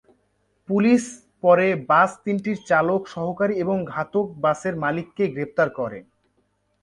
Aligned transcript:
Police 0.69 1.03
পরে 1.43 1.67
bus 1.89 2.11
তিনটির 2.23 2.57
চালক, 2.65 3.01
সহকারী 3.07 3.55
এবং 3.55 3.77
ঘাতক-বাসের 3.85 4.73
মালিককে 4.75 5.23
গ্রেপ্তার 5.27 5.67
করে। 5.79 5.99